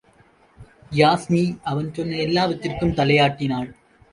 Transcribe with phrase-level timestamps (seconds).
[0.91, 3.69] யாஸ்மி அவன் சொன்ன எல்லாவற்றிற்கும் தலையாட்டினாள்.